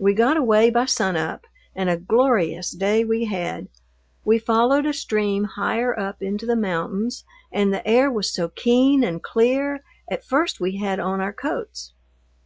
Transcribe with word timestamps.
We 0.00 0.14
got 0.14 0.38
away 0.38 0.70
by 0.70 0.86
sunup 0.86 1.46
and 1.76 1.90
a 1.90 1.98
glorious 1.98 2.70
day 2.70 3.04
we 3.04 3.26
had. 3.26 3.68
We 4.24 4.38
followed 4.38 4.86
a 4.86 4.94
stream 4.94 5.44
higher 5.44 5.98
up 6.00 6.22
into 6.22 6.46
the 6.46 6.56
mountains 6.56 7.24
and 7.52 7.70
the 7.70 7.86
air 7.86 8.10
was 8.10 8.32
so 8.32 8.48
keen 8.48 9.04
and 9.04 9.22
clear 9.22 9.84
at 10.10 10.24
first 10.24 10.60
we 10.60 10.78
had 10.78 10.98
on 10.98 11.20
our 11.20 11.34
coats. 11.34 11.92